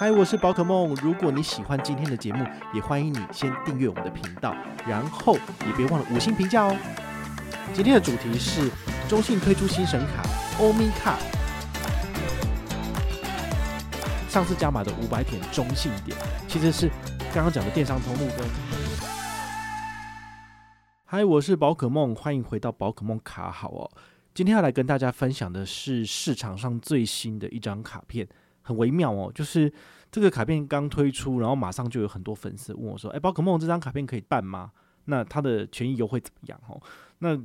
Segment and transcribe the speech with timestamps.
[0.00, 0.94] 嗨，我是宝可梦。
[1.02, 4.56] 如果你喜欢今天的节目，也欢迎你先订阅我们的频道，
[4.88, 5.34] 然后
[5.66, 6.74] 也别忘了五星评价哦。
[7.74, 8.70] 今天的主题是
[9.10, 10.22] 中信推出新神卡
[10.58, 11.18] 欧米卡，
[14.26, 16.16] 上次加码的五百点中信点，
[16.48, 16.88] 其实是
[17.34, 18.48] 刚刚讲的电商通路跟。
[21.04, 23.90] 嗨，我是宝可梦，欢迎回到宝可梦卡好哦。
[24.32, 28.26] 今天要来跟大家分享的是市场上最新的一张卡片。
[28.62, 29.72] 很微妙哦，就是
[30.10, 34.72] 这个卡片刚推出，然后马上就有很多粉丝问我说：“哎，宝可梦这张卡片可以办吗？
[35.04, 36.80] 那它的权益优惠怎么样？”哦，
[37.18, 37.40] 那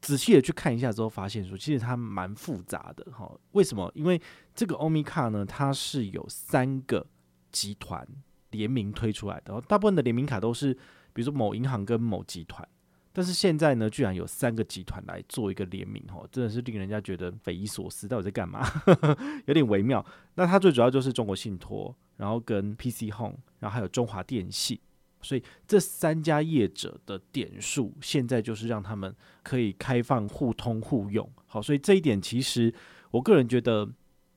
[0.00, 3.30] 仔细的去看一下之后，发现说其实它蛮复杂的哈。
[3.52, 3.90] 为什么？
[3.94, 4.20] 因为
[4.54, 7.06] 这个欧米卡呢，它是有三个
[7.50, 8.06] 集团
[8.50, 10.74] 联名推出来的，大部分的联名卡都是
[11.12, 12.66] 比如说某银行跟某集团。
[13.12, 18.64] 但是现在呢，居然有三个集团来做一个联名，哦，真的是令人家觉得匪夷所思，到底在干嘛？
[19.46, 20.04] 有点微妙。
[20.34, 24.78] 那它最主要就是中国信托，然后跟 PC Home，然后还有中华电信，
[25.20, 31.28] 所以这三家业者的点数现在就是让他们可以开放互通互用。
[31.46, 32.72] 好，所以这一点其实
[33.10, 33.90] 我个人觉得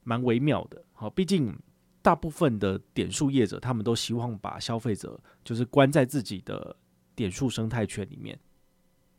[0.03, 0.83] 蛮微妙的。
[0.93, 1.55] 好，毕竟
[2.01, 6.75] 大部分的点数业者他们都希望把消费者就是关在自己的
[7.15, 8.37] 点数生态圈里面。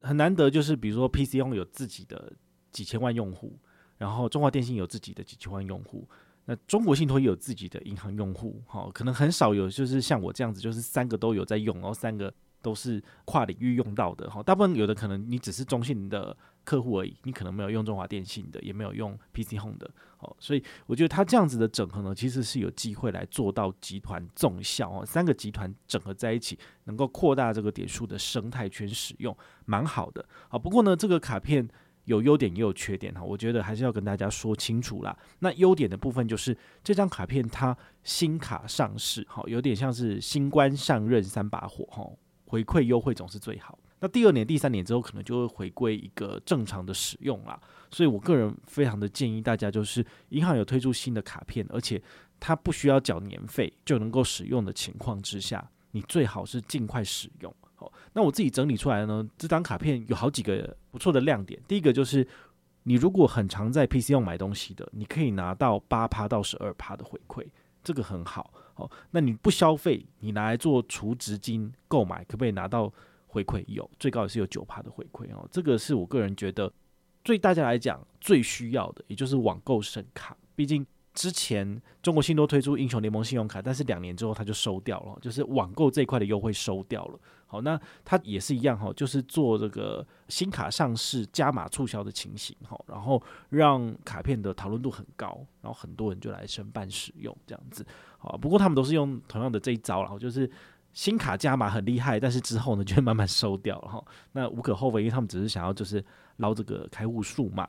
[0.05, 2.33] 很难得，就是比如说 PC Home 有自己的
[2.71, 3.59] 几千万用户，
[3.97, 6.09] 然后中华电信有自己的几千万用户，
[6.45, 12.33] 那中国信托也有自己的银行用户，哈，可能很少有就是像我这样子，就是三个都有在用，然后三个
[12.65, 29.37] 都是跨领域用到的，哈，大部分有的可能你只是中信的客户而已，你可能没有用中华电信的，也没有用 PC Home 的，哦，所以我觉得它这样子的整合呢，其实是有机会来做到集团综效哦，三个集团整合在一起，能够扩大这个点数的生态圈使用，
[29.67, 30.25] 蛮好的。
[30.49, 31.69] 好，不过呢，这个卡片
[32.07, 35.15] 有优点也有缺点哈，我觉得还是要跟大家说清楚啦。
[35.41, 42.11] 那优点的部分就是这张卡片它新卡上市，好，有点像是新官上任三把火哈，
[42.55, 43.77] 回馈优惠总是最好。
[43.99, 47.61] 那第二年、第三年之后，可能就会回归一个正常的使用啦。
[47.91, 52.01] 所以我个人非常的建议大家，就是银行有推出新的卡片，而且
[52.39, 57.53] 它不需要缴年费就能够使用的情况之下，你最好是尽快使用。
[57.75, 61.61] 好，那我自己整理出来呢，这张卡片有好几个不错的亮点。
[61.67, 62.25] 第一个就是，
[62.85, 67.45] 你如果很常在 PC 用买东西的，你可以拿到八趴到十二趴的回馈，
[67.83, 68.53] 这个很好。
[68.77, 72.93] 哦，那你不消费，你拿来做储值金购买，可不可以拿到？
[73.27, 76.73] 回馈有最高也是有九趴的回馈哦，这个是我个人觉得
[77.25, 80.37] 对大家来讲最需要的，也就是网购神卡。
[80.55, 87.19] 毕竟之前中国信托推出英雄联盟信用卡，但是两年之后它就收掉了，就是网购这一块的优惠收掉了。
[87.47, 97.87] 好，那它也是一样哈，就是做这个新卡上市加码促销的情形哈，然后让卡片的讨论度很高，然后很多人就来申办使用这样子。
[98.19, 100.51] 好，不过他们都是用同样的这一招，然后就是。
[100.97, 104.05] 新卡加码很厉害，但是之后呢就会慢慢收掉了哈。
[104.31, 106.01] 那无可厚非，因为他们只是想要就是
[106.37, 107.69] 捞这个开户数嘛。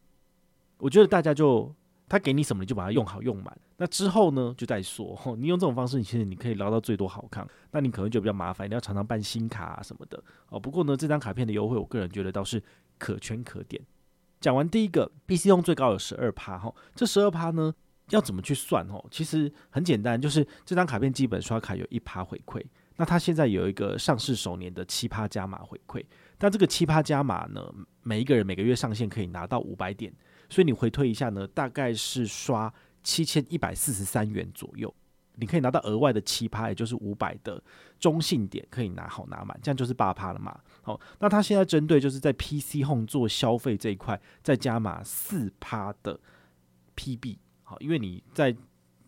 [0.78, 1.74] 我觉得大家就
[2.08, 5.18] 他给你什么你就把它用好用满，那之后呢就再说。
[5.38, 7.48] 你用这种方式，你其实你可以捞到最多好康。
[7.72, 10.60] 那你可能就比较麻烦，你要常常办新卡啊什么的哦。
[10.60, 12.62] 不过呢，这张卡片的优惠，我个人觉得倒是
[12.98, 13.82] 可圈可点。
[14.40, 17.74] 讲完第一个，PC 用最高有十二趴哈，这十二趴呢
[18.10, 19.04] 要怎么去算哦？
[19.10, 22.64] 其实很简单，就是这张卡片基本刷卡有一趴回馈。
[22.98, 26.02] 那它现在有一个上市首年的七趴加码回馈，
[26.38, 27.74] 但这个七趴加码呢，
[28.04, 30.14] 每一个人每个月上限可以拿到五百点，
[30.50, 32.74] 所以你回推一下呢，大概是刷
[33.04, 34.94] 七千一百四十三元左右，
[35.36, 37.62] 你可以拿到额外的七趴，也就是五百的
[38.00, 40.60] 中性点可以拿好拿满，这样就是八趴了嘛。
[40.82, 46.20] 好，那他现在针对就是在 PC Home 做消费这一块，再加码四趴的
[46.96, 48.56] PB，好，因为你在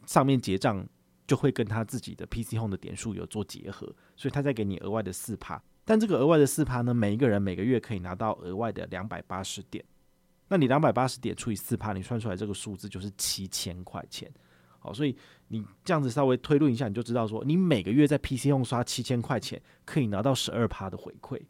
[0.05, 0.87] 上面结账。
[1.27, 3.85] 就会跟他自己的 PC Home 的点数有做结合，
[4.15, 5.61] 所以他再给你额外的四趴。
[5.83, 9.83] 但这个额外的四趴呢，每一个人每个月可以拿到额外的两百八十点。
[10.47, 14.31] 那你两百八十点除以四趴，你算出来这个数字就是七千块钱。
[14.79, 15.15] 好，所以
[15.47, 21.41] 你这样子稍微推论一下，你就知道说，你每个月在 PC 用刷七千块钱，可以拿到十二趴的回馈，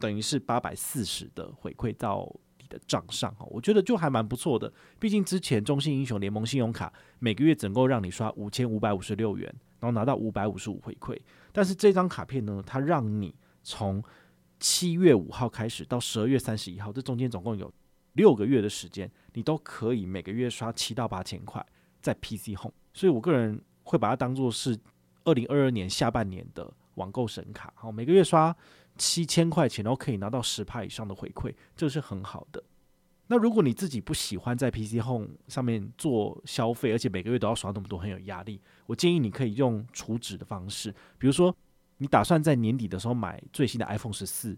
[0.00, 2.64] 等于是八百四十的回馈到你。
[2.66, 4.72] 的账上，我觉得就还蛮不错的。
[4.98, 11.16] 毕竟之前中信英雄联盟信用卡每个月只够让你刷五千五百五十六元，然后拿到五百五十五回馈，
[11.52, 14.02] 但是这张卡片呢，它让你从
[14.58, 17.70] 七月五号开始到十二月三十一号，这中间总共有
[18.14, 21.64] 六个月的时间，你都可以每个月刷七到八千块
[22.00, 24.76] 在 PC Home，所以我个人会把它当做是
[25.24, 28.56] 二零二二年下半年的网购神卡，好，每个月刷
[28.96, 32.62] 七千块钱，然后可以拿到十趴以上的回馈，这是很好的。
[33.26, 41.56] 那如果你自己不喜欢在 PC Home 上面做消费，而且每个月都要刷那么多，很有压力，我建议你可以用储值的方式，比如说
[41.96, 44.54] 你打算在年底的时候买最新的 iPhone 十四，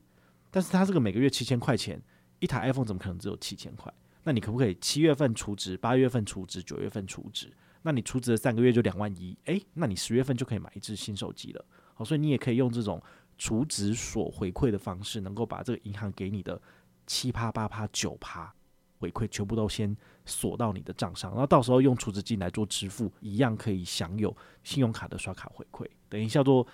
[0.51, 2.03] 但是它这个每个月七千块钱，
[2.39, 3.93] 一台 iPhone 怎么可能只有七千块？
[4.25, 7.53] 那你可不可以七月份储值，八月份储值，九月份储值？
[7.83, 11.65] 那你储值了三个月就两万一，诶，那你十月份就可以买一支新手机了。
[11.95, 13.01] 好，所以你也可以用这种
[13.39, 16.61] 储值锁回馈的方式，能够把这个银行给你的
[17.07, 18.53] 七趴、八趴、九趴
[18.99, 26.67] 回馈全部都先锁到你的账上，然后到时候用储值金来做支付，一样可以享有信用卡的刷卡回馈，等于叫做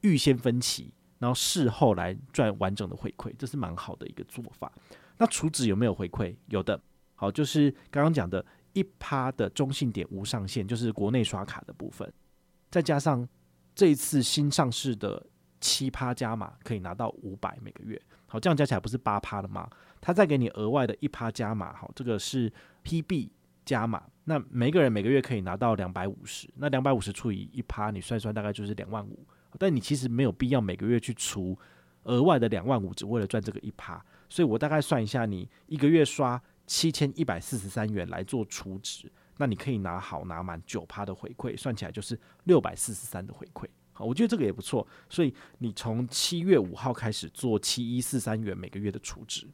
[0.00, 4.72] 预先分期，然后事后来赚完整的回馈，这是蛮好的一个做法。
[5.18, 6.34] 那储值有没有回馈？
[6.48, 6.80] 有的，
[7.14, 12.12] 好，就是刚刚讲的一趴的中性点无上限，就是国内刷卡的部分，
[12.70, 13.28] 再加上。
[13.78, 15.22] 这一次新上市的
[15.60, 19.68] 七趴加码可以拿到五百每个月，好，这样加起来不是八趴了吗？
[20.00, 22.50] 他再给你额外的一趴加码，好，这个是
[22.84, 23.28] PB
[23.66, 29.26] 加码，那每个人每个月可以拿到两百五十，那两百五十除以一趴，你算算大概就是两万五，
[29.58, 31.54] 但你其实没有必要每个月去除
[32.06, 39.12] 额外的两万五，只为了赚这个一趴，所以我大概算一下，你一个月刷七千一百四十三元来做储值。
[39.38, 43.66] 那你可以拿好拿满九趴的回馈，算起来就是六百四十三的回馈。
[43.92, 44.86] 好，我觉得这个也不错。
[45.10, 49.46] 所以你从七月五号开始做七一四三元每个月的储值，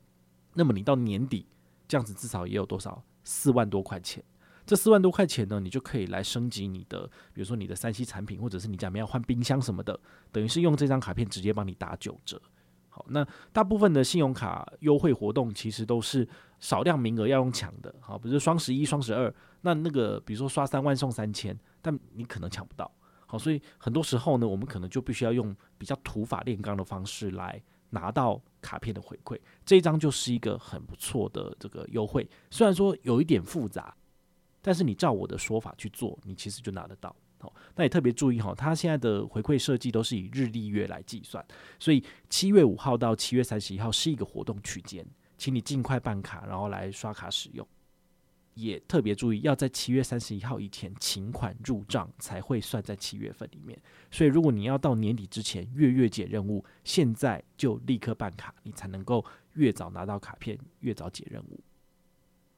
[0.55, 1.47] 那么你到年底
[1.89, 4.23] 这样子至少也有多少四万多块钱。
[4.65, 9.99] 这四万多块钱呢，你就可以来升级你的，比如说你的三 C 产品，或者是你家里面要换冰箱什么的，
[10.31, 12.41] 等于是用这张卡片直接帮你打九折。
[12.89, 16.29] 好，那大部分的信用卡优惠活动其实都是
[16.61, 22.91] 少量名额要用抢的，好，比如双十一、双十二，那那个比如说刷三万送三千，但你可能抢不到，
[23.27, 33.97] 好，所以很多时候呢，我们可能就必须要用比较土法炼钢的方式来拿到卡片的回馈，这一张就是一个很不错的这个优惠，虽然说有一点复杂，
[34.63, 37.15] 但是你照我的说法去做，你其实就拿得到。
[37.41, 41.45] 好那也特别注意哈，它现在的回馈设计都是以日历月来计算，
[41.81, 45.05] 所以七月五号到七月三十一号是一个活动区间，
[45.37, 47.67] 请你尽快办卡，然后来刷卡使用。
[48.55, 53.77] 也特别注意，要在七月三十一号以前请款入账才会算在七月份里面。
[54.11, 59.25] 所以如果你要到年底之前月月解任务，现在就立刻办卡，你才能够
[59.55, 61.59] 越早拿到卡片，越早解任务。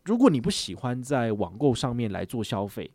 [0.04, 2.90] 如果你不喜欢在网购上面来做消费，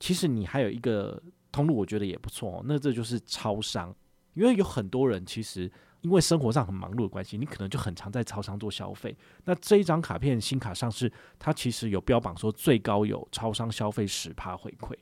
[0.00, 1.22] 其实你还有一个
[1.52, 2.62] 通路，我觉得也不错。
[2.66, 3.94] 那这就是超商，
[4.34, 5.70] 因为有很多人其实
[6.00, 9.14] 因为生活上很忙碌的关系，你可能就很常在超商做消费。
[9.44, 14.94] 那这一张卡片新卡上市，它其实有标榜说最高有超商消费十趴回馈。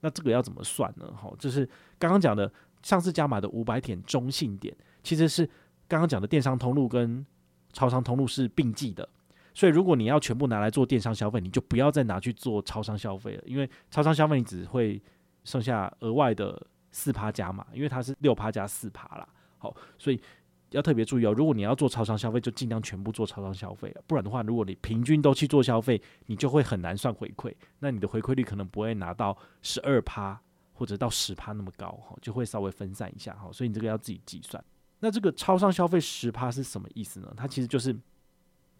[0.00, 1.10] 那这个要怎么算呢？
[1.12, 1.64] 哈，就是
[1.98, 2.52] 刚刚讲的
[2.82, 5.46] 上次加码的五百点中性点，其实是
[5.88, 7.24] 刚刚讲的电商通路跟
[7.72, 9.08] 超商通路是并计的。
[9.54, 15.00] 所以，如果你要全部拿来做电商消费，你就不要再拿去做超商消费了，因为超商消费你只会
[15.44, 19.28] 剩下额外的四趴加码，因为它是六趴加四趴啦。
[19.58, 20.18] 好，所以
[20.70, 21.32] 要特别注意哦。
[21.32, 30.40] 如果你要做超商消费，就尽量全部做超商消费了，不然的话，如果你平均都去做消费，你就会很难算回馈，那你的回馈率可能不会拿到十二趴
[30.72, 33.50] 或者到十趴那么高，哈，就会稍微分散一下，哈。
[33.52, 34.64] 所以你这个要自己计算。
[35.00, 37.32] 那这个超商消费十趴是什么意思呢？
[37.36, 37.94] 它其实就是。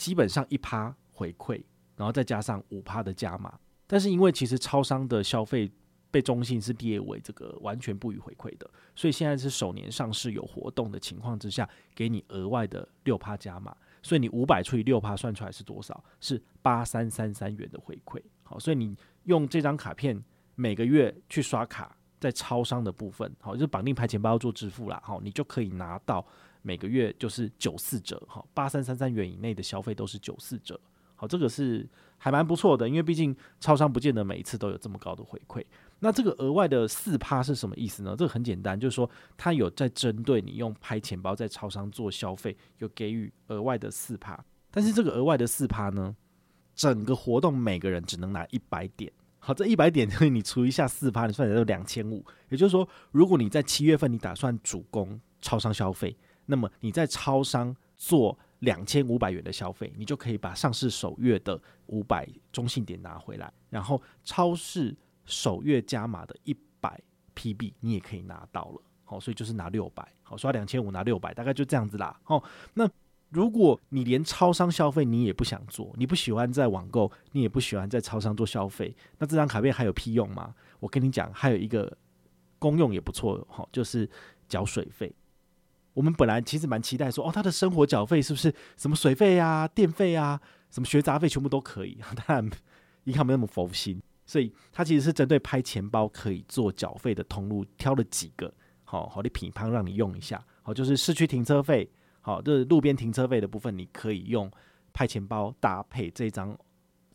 [0.03, 1.63] 基本上一趴回馈，
[1.95, 3.57] 然后再加上五趴的加码，
[3.87, 5.71] 但是因为其实超商的消费
[6.11, 16.03] 被中信是列为这个完全不予回馈的，所以现在是首年上市有活动的情况之下，给你额外的六趴加码，所以你五百除以六趴算出来是多少？
[16.19, 18.21] 是八三三三元的回馈。
[18.43, 20.21] 好，所以你用这张卡片
[20.57, 26.27] 每个月去刷卡，在超商的部分，好，就是绑定拍钱包做支付啦，好，你就可以拿到。
[26.63, 30.81] 每个月就是九四折，哈，八三三三元以内的消费都是九四折，
[31.17, 35.65] 好，这个是还蛮不错的，因为毕竟超商不见得每一次都有这么高的回馈。
[35.99, 38.15] 那这个额外的四趴是什么意思呢？
[38.17, 44.39] 这个很简单，就是说它有在针对你用拍钱包在超商做消费，有给予额外的四趴。
[44.71, 46.17] 但是这个额外的四趴呢，
[46.75, 52.25] 整个活动每个人只能拿一百点，好，这一百点你除一下四趴，你算起来就两千五。
[52.49, 56.17] 也就是说，如果你在七月份你打算主攻超商消费。
[56.47, 67.01] 那么你在超商做两千五百元的消费，你就可以把上市首月的五百中信点拿回来，然后超市首月加码的一百
[67.35, 68.83] PB 你也可以拿到了。
[69.05, 72.19] 好，所以就是拿六百，好，刷两千五拿六百，大概就这样子啦。
[72.27, 72.43] 哦，
[72.75, 72.89] 那
[73.29, 80.55] 如果你连超商消费你也不想做，你不喜欢在网购，你也不喜欢在超商做消费，那这张卡片还有屁用吗？
[80.81, 81.95] 我跟你讲，还有一个
[82.59, 84.09] 功用也不错，哈，就是
[84.49, 85.15] 缴水费。
[85.95, 91.99] 我们本来其实蛮期待说，哦，他的生活缴费是不是什么水费啊、电费啊、什么学杂费全部都可以？
[92.27, 92.51] 当然，
[93.05, 98.53] 银行没那么佛心，所以他其实是针对拍钱包可以做缴费的通路挑了几个。
[98.85, 104.51] 好好的品牌让你用一下，好，就是市区停车费，好，就是路边停车费的部分，你可以用
[104.93, 106.55] 拍钱包搭配这张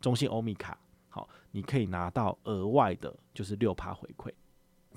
[0.01, 0.75] 中信欧米卡，
[1.09, 4.31] 好，你可以拿到额外的，就是六趴回馈。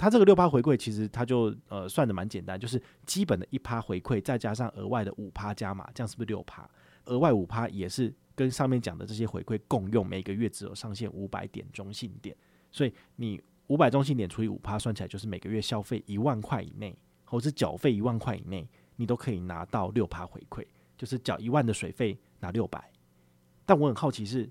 [0.00, 6.68] 它这个六趴回馈其实它就呃算得蛮简单，就是基本的一趴回馈，再加上额外的五趴加码，这样是不是六趴？
[7.04, 12.34] 额外五趴也是跟上面讲的这些回馈共用，每个月只有上限五百点中性点，
[12.70, 13.40] 所以你。
[13.70, 16.92] 五百中性点除以五趴，算起来就是每个月消费一万块以内，
[17.24, 20.66] 或是缴费一万块以内，你都可以拿到六趴回馈，
[20.98, 22.90] 就是缴一万的水费拿六百。
[23.64, 24.50] 但我很好奇是，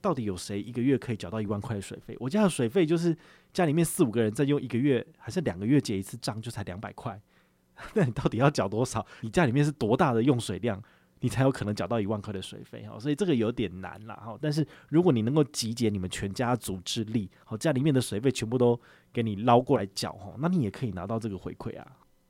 [0.00, 2.16] 到底有谁一个月可以缴到一万块的水费？
[2.20, 3.16] 我家的水费就是
[3.52, 7.20] 家里面四五个人在用，一个月还是两个月结一次账，就才两百块。
[7.94, 9.06] 那你到底要缴多少？
[9.20, 10.82] 你家里面是多大的用水量？
[11.20, 14.38] 你才有可能缴到一万块的水费哈，所以这个有点难了哈。
[14.40, 18.80] 但是如果你能够集结你们全家族之力，好，家里面的水费全部都
[19.12, 21.84] 给你捞过来缴哈，那你也可以拿到这个回馈啊。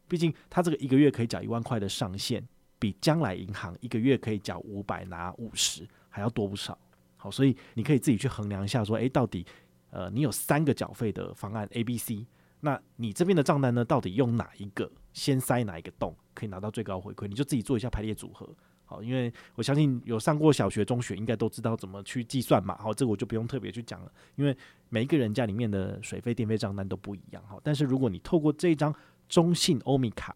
[0.08, 2.42] 毕竟他这个一个月可以缴一万块的上限，
[2.78, 6.78] 比将来银行一个月可以缴五百拿五十还要多不少。
[7.18, 9.44] 好，所以你可以自己去衡量一下，说，诶，到底
[9.90, 12.26] 呃，你有三个缴费的方案 A、B、C，
[12.60, 17.26] 那你这边的账单呢，到底用哪一个先塞哪一个洞，可以拿到最高回馈？
[17.26, 18.48] 你就自己做一下排列组合。
[18.84, 22.75] 好，因为我相信有上过小学、中学，应该都知道怎么去计算嘛。
[22.78, 24.56] 好，这个我就不用特别去讲了，因为
[24.88, 27.42] 每一个人家里面的水费、电费账单都不一样。
[27.46, 28.94] 好，但是如果你透过这张
[29.28, 30.34] 中信欧米卡，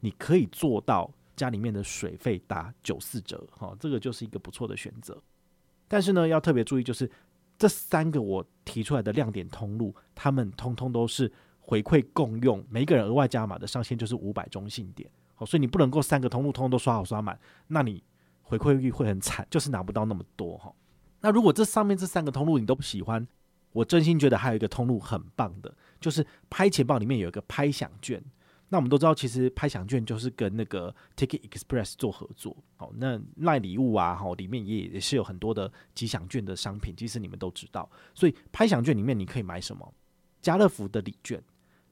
[0.00, 3.46] 你可以做到家里面的水费打九四折。
[3.50, 5.18] 好，这个就是一个不错的选择。
[5.88, 7.10] 但是呢，要特别注意，就是
[7.58, 15.10] 这三个我提出来的亮点通路，他们通通都是回馈共用，每一个人额外加码的上限就是五百中信点。
[15.34, 18.02] 好，所以你不能够三个通路通通都刷好刷满，那你
[18.42, 20.72] 回馈率会很惨，就是拿不到那么多哈。
[21.20, 23.26] 那如果这上面这三个通路你都不喜欢，
[23.72, 28.22] 我真心觉得还有一个通路很棒的，就是拍钱包里面有一个拍享券。
[28.70, 32.56] 那我们都知道，其实拍享券就是跟那个 Ticket Express 做合作。
[32.76, 37.90] 好，那赖礼物啊，好，里面也也是有很多的吉祥券的商品，其实你们都知道。
[38.14, 39.94] 所以拍享券里面你可以买什么？
[40.42, 41.42] 家乐福的礼券、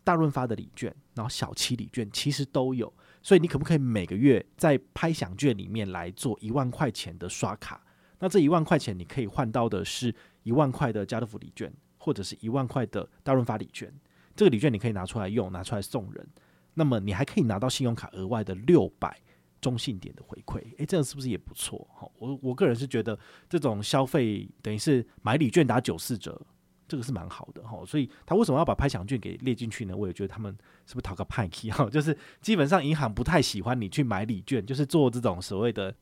[0.05, 2.93] 大润发的礼券，然后小七礼券，其实都有。
[3.23, 7.83] 所以你可不可以每个月在拍享券里面来做一万块钱的刷卡？
[8.19, 13.93] 那这一万块钱你可以换到的是一万块的家乐福礼券，或者是一万块的大润发礼券。
[14.37, 16.29] 这个礼券你可以拿出来用，拿出来送人。
[16.77, 19.21] 那么你还可以拿到信用卡额外的六百
[19.61, 20.63] 中信点的回馈。
[20.79, 21.89] 诶，这样是不是也不错？
[21.93, 23.19] 哈，我我个人是觉得
[23.49, 26.41] 这种消费等于是买礼券打九四折。
[26.89, 29.97] 这个是蛮好的哈，所以他为什么要把拍享券给列进去呢？
[29.97, 30.57] 我也觉得他们
[30.87, 31.91] 是不是讨个派气哈？
[31.91, 35.93] 就是基本上银行不太喜欢你去买礼券，就是做这种所谓的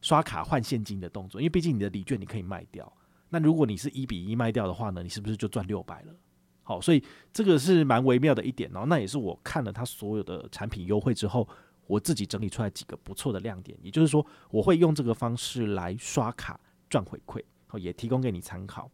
[0.00, 2.92] 刷卡换现金的动作，因为毕竟你的礼券你可以卖掉。
[3.28, 6.12] 那如果你是一比一卖掉的话呢，你是不是就赚六百了？
[6.62, 7.02] 好，所以
[7.32, 8.84] 这个是蛮微妙的一点哦。
[8.86, 11.46] 那也是我看了他所有的产品优惠之后，
[11.86, 13.76] 我自己整理出来几个不错的亮点。
[13.82, 18.90] 也就是说，我会用这个方式来刷卡赚回馈，好，也提供给你参考。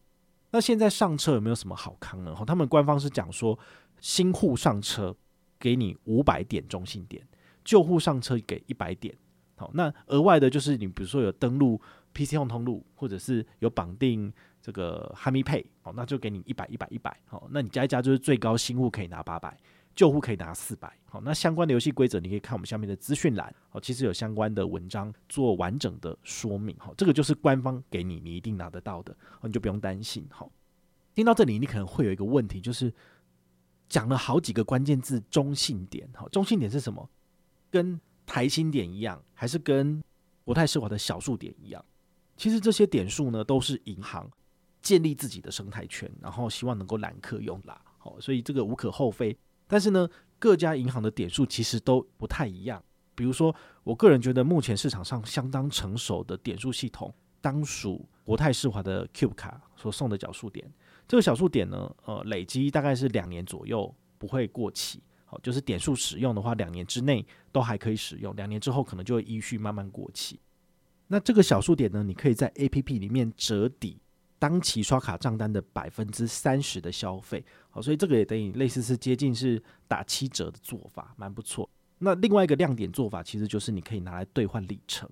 [0.51, 2.35] 那现在上车有没有什么好康呢？
[2.35, 3.59] 哈，他们官方是讲说，
[4.01, 5.15] 新户上车
[5.59, 7.23] 给你五百点中信点，
[7.63, 9.15] 旧户上车给一百点。
[9.57, 11.79] 好，那额外的就是你比如说有登录
[12.15, 14.33] PC Home 通路，或者是有绑定
[14.69, 17.19] 这个 HamiPay，好，那就给你一百一百一百。
[17.31, 19.57] 哦，那你加一加就是最高新户可以拿八百。
[19.95, 30.53] 旧户可以拿四百，好，那相关的游戏规则你可以看我们下面的资讯栏，哦，其实有相关的文章做完整的说明，好，这个就是官方给你，你一定拿得到的，你就不用担心，好。
[31.15, 32.93] 听到这里，你可能会有一个问题，就是
[33.89, 37.09] 讲了好几个关键字，中性点，好，中性点是什么？
[37.69, 40.01] 跟台新点一样，还是跟
[40.45, 41.85] 国泰世华的小数点一样？
[42.37, 44.31] 其实这些点数呢，都是银行
[44.89, 49.37] 建立自己的生态圈，然后希望能够揽客用啦，好，所以这个无可厚非。
[49.67, 52.83] 但是呢，各家银行的点数其实都不太一样。
[53.15, 53.55] 比如说，
[53.85, 60.73] 我个人觉得目前市场上相当成熟的点数系统，当属国泰世华的 Cube 卡所送的小数点。
[61.07, 65.03] 这个小数点呢，呃，累积大概是两年左右不会过期。
[65.27, 70.41] 好，就是点数使用的话，两年之内都还可以使用，两年之后可能就会依序慢慢过期。
[71.09, 74.01] 那这个小数点呢，你可以在 APP 里面折抵
[74.39, 77.45] 当期刷卡账单的百分之三十的消费。
[77.71, 81.69] 好，所以这个也等于类似是接近是打七折的做法，蛮不错。
[81.99, 85.09] 那另外一个亮点做法，其实就是你可以拿来兑换里程。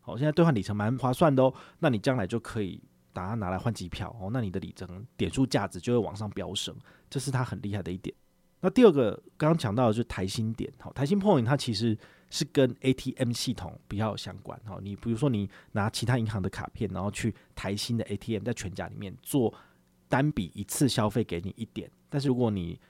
[0.00, 1.52] 好，现在兑换里程蛮划算的哦。
[1.78, 2.82] 那你将来就可以
[3.12, 4.30] 把它拿来换机票哦。
[4.32, 6.74] 那你的里程点数价值就会往上飙升，
[7.10, 8.14] 这是它很厉害的一点。
[8.62, 11.96] 那第二个刚刚讲到的就是台新点，好，台新 Point 它其实
[12.30, 19.52] 是跟 ATM 系统比较相关，哈，你比如说你拿其他银行的卡片，然后去台新的 ATM 在全家里面做
[20.08, 22.80] 单笔一次消费给你一点，但是如果你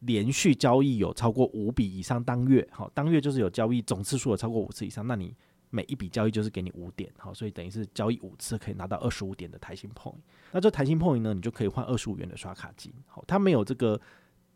[0.00, 5.34] 连续交易有超过五笔以上当月，好，当月就是有交易总次数有超过五次以上，那你
[5.70, 10.16] 每一笔交易就是给你五点，好，所以等于是交易五次可以拿到二十五点的台新 Point，
[10.50, 14.00] 那这台新 Point 呢，你就可以换二十五元的刷卡金，好，它没有这个。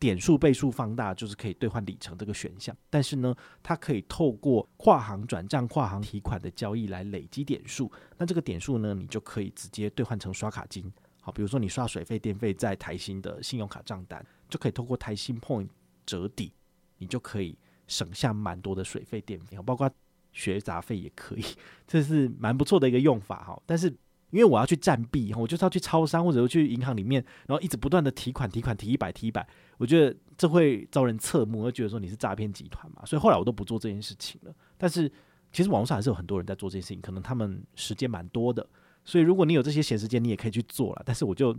[0.02, 3.32] 点数倍数放大就是可以兑换里程这个选项，但是呢，
[3.62, 7.88] 它可以透过跨行转账、跨行提款的交易来累积点数。
[8.18, 10.92] 那这个点数呢，你就可以直接兑换成刷卡金。
[11.20, 15.68] 好，比如说你刷水费、电费在台新的信用卡账单，就可以透过台新 Point
[16.04, 16.52] 折抵，
[16.98, 17.56] 你就可以
[17.86, 19.88] 省下蛮多的水费、电费，包括
[20.32, 21.44] 学杂费也可以。
[21.86, 23.94] 这是蛮不错的一个用法哈，但是。
[24.32, 29.46] 因为我要去占币，我就是要去超商或者去银行里面，然后一直不断的提款、提款、提一百、提一百，
[29.76, 34.54] 我觉得这会招人侧目，会觉得说你是诈骗集团嘛，所以后来我都不做这件事情了。
[34.78, 35.06] 但是
[35.52, 38.66] 其实网络上还是有很多人在做这件事情，可能他们时间蛮多的，
[39.04, 41.02] 所以如果你有这些闲时间，你也可以去做了。
[41.04, 41.54] 但是我就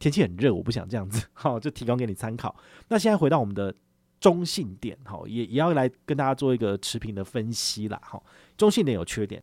[0.00, 2.56] 天气很热，我不想这样子， 好，就提供给你参考。
[2.88, 3.72] 那现在回到我们的
[4.18, 8.24] 中性点，好，也也要来跟大家做一个持平的分析啦，好，
[8.56, 9.40] 中性点有缺点。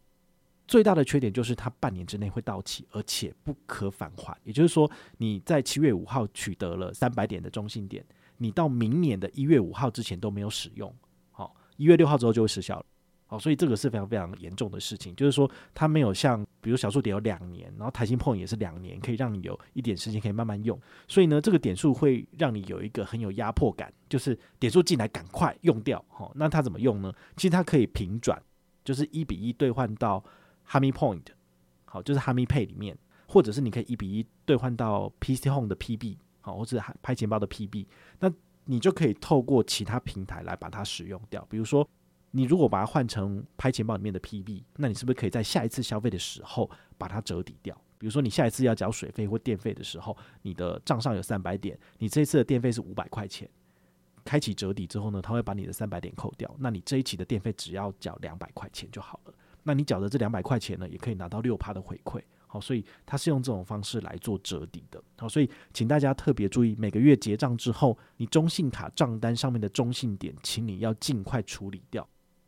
[0.67, 4.35] 最大的缺点就是它半年之内会到期，而且不可返还。
[4.43, 8.03] 也就是说，你在七月五号取得了三百点的中信点，
[8.37, 10.93] 你到明年的一月五号之前都没有使用，
[11.31, 12.85] 好，一月六号之后就会失效了。
[13.25, 15.15] 好，所以这个是非常非常严重的事情。
[15.15, 20.79] 就是说，它没有像比如小数点有两年，然后台新 Point 也是两年，可以让你有一点时间可以慢慢用。
[21.07, 26.03] 所以呢，这个点数会让你有一个很有压迫感，就是点数进来赶快用掉。
[26.07, 27.11] 好，那它怎么用呢？
[27.35, 28.41] 其实它可以平转，
[28.85, 30.23] 就是一比一兑换到。
[30.63, 31.25] 哈密 Point，
[31.85, 32.97] 好，就是哈密 Pay 里面，
[33.27, 37.85] 或者是你可以一比一兑换到 PC Home 的 PB，好，或者拍钱包的 PB，
[38.19, 38.31] 那
[38.65, 41.45] 你就可以透过其他平台来把它使用掉。
[41.49, 41.87] 比如说，
[42.31, 47.75] 你如果把它换成拍钱包里面的 PB，那你是不是可以在下一次消费的时候把它折抵掉？
[47.97, 53.49] 比如说，你下一次要缴水费或电费的时候，你的账上有三百点，你这一次的电费是五百块钱，
[54.25, 59.33] 开启折抵之后呢，它会把你的三百点扣掉，那你这一期的电费只要缴两百块钱就好了。
[59.63, 72.07] 那你缴的这两百块钱呢，也可以拿到六趴的回馈，好，所以它是用这种方式来做折抵的，好，所以请大家特别注意，每个月结账之后，你中信卡账单上面的中信点，请你要尽快处理掉。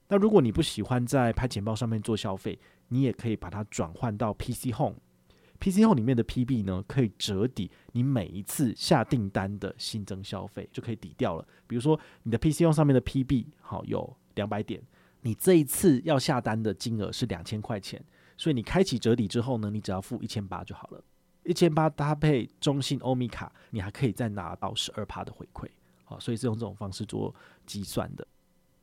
[0.10, 11.48] 那如果你不喜欢在拍钱包上面做消费，你也可以把它转换到 PC Home，PC Home 里面的 PB 呢，可以折抵你每一次下订单的新增消费，就可以抵掉了。
[11.66, 14.84] 比如说你的 PC Home 上面的 PB 好有两百点。
[15.26, 18.00] 你这一次要下单的金额是两千块钱，
[18.38, 21.04] 所以你开启折抵之后呢，你只要付一千八就好了。
[21.44, 25.68] 一千八搭配中信欧米卡，你还可以再拿到十二趴的回馈，
[26.04, 27.34] 好，所以是用这种方式做
[27.66, 28.28] 计算的。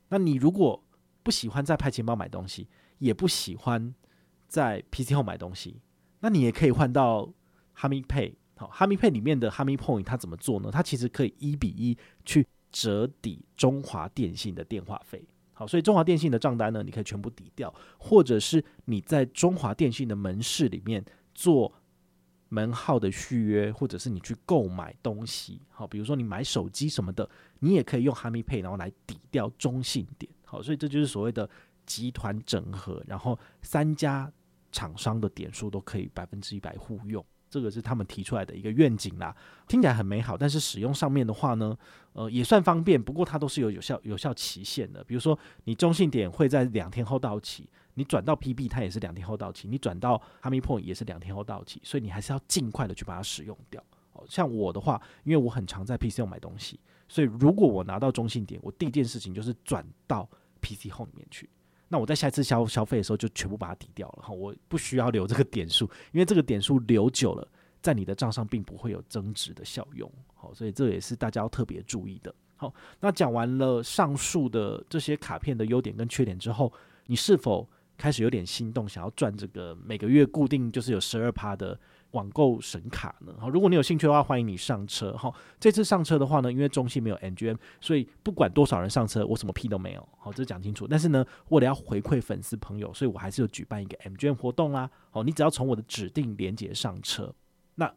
[0.09, 0.83] 那你如果
[1.23, 2.67] 不喜欢在拍钱包买东西，
[2.99, 3.95] 也不喜欢
[4.49, 5.79] 在 PC 后买东西，
[6.19, 7.33] 那你也可以换到
[7.71, 8.33] 哈密 Pay。
[8.57, 10.69] 好，哈密 Pay 里面的哈密 Point 它怎么做呢？
[10.69, 15.23] 它其实可以一比一去折抵中华电信的电话费。
[15.53, 21.03] 好，所以中华电信的账单呢，你可以全部抵掉，或者是你在中华电信的门市里面
[21.35, 21.71] 做
[22.49, 27.27] 门号的续约，或者是你去购买东西，好，比如说你买手机什么的，
[27.59, 30.31] 你也可以用哈密 Pay，然后来抵掉中信点。
[30.43, 31.49] 好，所以这就是所谓的
[31.85, 34.31] 集团整合，然后三家
[34.71, 37.23] 厂商的点数都可以百分之一百互用。
[37.53, 39.35] 这个是他们提出来的一个愿景啦，
[39.67, 41.77] 听起来很美好，但是使用上面的话呢，
[42.13, 45.03] 呃，也算方便，不过它都是有有效有效期限的。
[45.03, 53.79] 比如说，你中信点会在两天后到期，你转到 PB 它也是两天后到期，你转到哈密 Point 也是两天后到期，所以你还是要尽快的去把它使用掉。
[54.13, 60.27] 哦，像我的话，因为我很常在 PC 买东西，所以如果我拿到中信点，我第一件事情就是转到
[60.59, 61.47] PC Home 里面去。
[61.93, 67.47] 那我在下一次消消费的时候就全部把它抵掉了哈，我不需要留这个点数，因为这个点数留久了，
[67.83, 72.33] 在你的账上并不会有增值的效用，好，所以这也是大家要特别注意的。
[72.55, 76.73] 好，那讲完了上述的这些卡片的优点跟缺点之后，
[77.05, 81.79] 你是否开始有点心动，想要赚这个每个月固定就是有十二趴的
[82.13, 83.33] 网购神卡呢？
[83.39, 85.31] 好，如果你有兴趣的话，欢迎你上车哈。
[85.59, 90.09] 这次上车的话呢，因为中信没有 MGM，所以不管多少人上车，我什么屁都没有。
[90.17, 90.87] 好，这讲清楚。
[90.87, 94.89] 但是呢，为了要回馈粉丝朋友，所以我还是有举办一个 MGM 活动啦。
[95.09, 97.33] 好，你只要从我的指定连接上车，
[97.75, 97.93] 那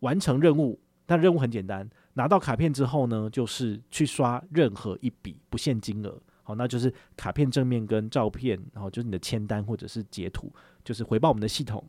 [0.00, 0.80] 完成任务。
[1.10, 6.20] 但任务很简单，拿到卡片之后呢，就是去刷任何一笔，不限金额。
[6.42, 10.52] 好，那就是卡片正面跟照片，然后就是你的签单或者是截图，
[10.84, 11.82] 就是回报我们的系统。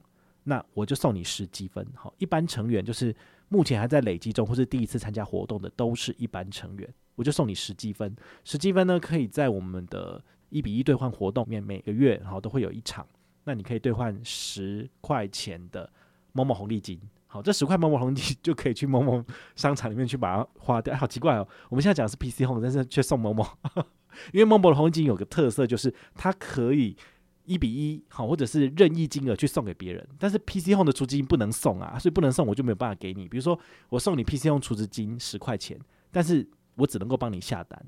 [0.49, 1.85] 那我就送你十积分。
[1.93, 3.15] 好，一般成员就是
[3.49, 8.15] 目前还在累积中或是第一次参加活动的，都是一般成员，我就送你十积分。
[8.43, 13.05] 十积分呢，可以在我们的一比一兑换活动里面，每个月然后都会有一场。
[13.43, 15.87] 那你可以兑换十块钱的
[16.33, 16.99] 某某红利金。
[17.27, 19.23] 好，这十块某某红利金就可以去某某
[19.55, 20.95] 商场里面去把它花掉。
[20.95, 23.45] 好奇怪哦，我们现在讲的是 PC Home，但是却送某某。
[24.33, 26.97] 因为某某的红利金有个特色，就是它可以
[27.49, 30.07] 一比一，好，或者是任意金额去送给别人。
[30.19, 33.27] 但是 PC Home 的出资金不能送啊，所以不能送，我就没有办法给你。
[33.27, 33.59] 比如说，
[33.89, 35.79] 我送你 PC Home 储值金十块钱，
[36.11, 37.83] 但是我只能够帮你下单。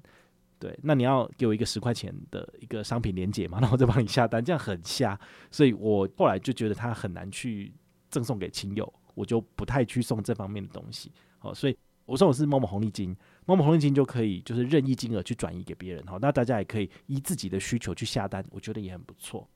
[0.58, 5.20] 对，那你要给我一个十块钱的一个商品连接嘛，然后再帮你下单，这样很瞎。
[5.52, 7.72] 所以我后来就觉得它很难去
[8.10, 11.12] 赠送给亲友，我就不太去送这方面的东西。
[11.38, 13.16] 好，所以我送的是某某红利金。
[13.46, 19.48] 某某红利金就可以就是任意金额去转移给别人哈，那大家也可以依自己的需求去下单，我觉得也很不错。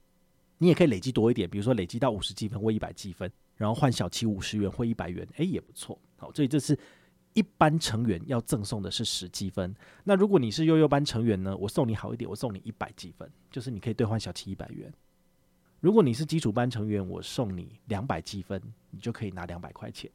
[0.57, 5.99] 你也可以累积多一点，比如说累积到五十积分或一百积分，然后换小七五十元或一百元，诶，也不错。
[6.17, 6.77] 好，所以这是
[7.33, 9.75] 一般成员要赠送的是十积分。
[10.03, 14.91] 那如果你是悠悠班成员呢，我送你好一点，我送你一百积分，就是你可以兑换小七一百元。
[15.81, 20.09] 如果你是基础班成员，我送你两百积分，你就可以拿两百块钱。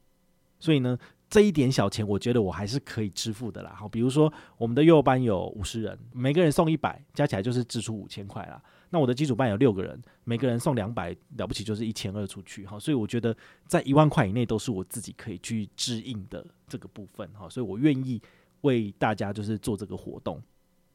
[0.59, 0.97] 所以呢，
[1.31, 3.73] 这一点小钱，我觉得我还是可以支付的啦。
[3.73, 8.61] 好，比如说我们的幼班有五十人，每个人送一百，加起来就是支出五千块啦。
[8.89, 12.65] 那我的基础班有六个人，每个人送两百，了不起就是一千二出去。
[12.65, 13.33] 好，所以我觉得
[13.65, 17.25] 在一万块以内都是我自己可以去支应的这个部分。
[17.33, 18.21] 好，所以我愿意
[18.61, 20.43] 为大家就是做这个活动。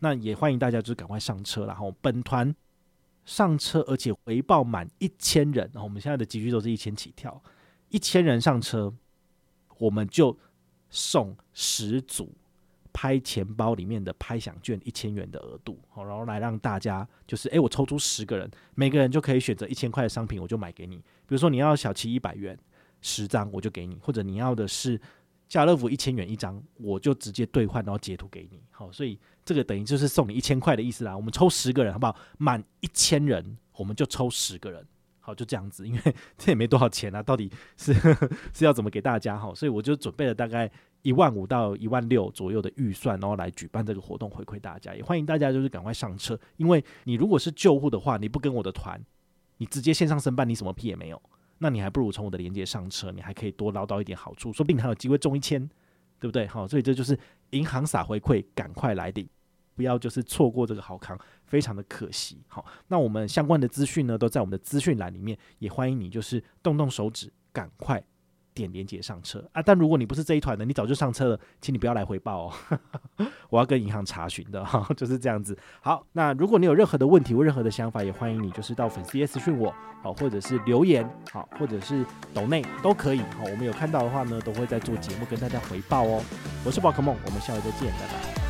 [0.01, 1.69] 那也欢迎大家就是赶快上车啦。
[1.69, 2.55] 然后本团
[3.25, 7.43] 上车，而且回报满一千人，然后我们现在的集聚都是一千起跳，
[7.89, 8.93] 一千人上车。
[9.79, 10.37] 我们就
[10.91, 12.33] 送十组
[12.93, 20.97] 拍钱包里面的拍享券一千元的额度，好，然后来让大家就是，诶，我抽出十个人，每个人就可以选择一千块的商品，我就买给你。
[20.97, 22.59] 比如说你要小七一百元
[23.03, 24.99] 十张，我就给你；或者你要的是
[25.47, 28.63] 家乐福一千元一张，我就直接兑换，然后截图给你。
[28.71, 31.15] 好，所以这个等于就是送你一千块的意思啦。
[31.15, 32.17] 我们抽十个人，好不好？
[32.39, 34.87] 满一千人，我们就抽十个人。
[35.27, 36.01] 好，就这样子，因为
[36.39, 37.93] 这也没多少钱啊，到底是
[38.55, 39.53] 是要怎么给大家哈？
[39.57, 40.71] 所以我就准备了大概
[41.03, 44.95] 一万五到一万六左右的预算，然后来举办这个活动回馈大家。
[44.95, 49.05] 也欢迎大家就是赶快上车，因为你如果是旧户的话，你不跟我的团，
[49.57, 51.21] 你直接线上申办，你什么屁也没有，
[51.59, 55.61] 那你还不如从我的连接上车，你还可以多捞到一点好处，说不定还有机会中一千，
[56.21, 56.47] 对不对？
[56.47, 57.19] 好，所以这就是
[57.51, 59.29] 银行撒回馈，赶快来领。
[59.77, 62.43] 不要就是错过这个好康，非常的可惜。
[62.49, 68.03] 好，那我们相关的资讯呢，都在我们的资讯栏里面，也欢迎你就是动动手指，赶快
[68.55, 69.61] 点连接上车啊！
[69.61, 72.53] 但如果你不是这一团的，你早就上车了，请你不要来回报哦，
[73.51, 75.57] 我要跟银行查询的哈，就是这样子。
[75.83, 79.71] 好，那如果你有任何的问题或任何的想法，也欢迎你就是到粉丝页私讯我，
[80.03, 83.21] 好，或者是留言，好，或者是抖内都可以。
[83.21, 86.23] 好，我们有看到的话呢，都会在做节目跟大家回报哦。
[86.65, 88.46] 我是宝可梦，我们下回再见，拜拜。